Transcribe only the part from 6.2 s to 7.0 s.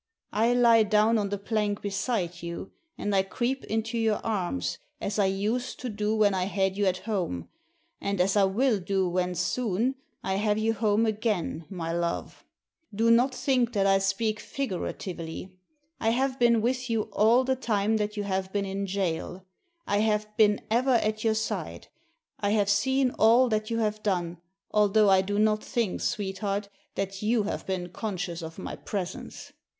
I had you at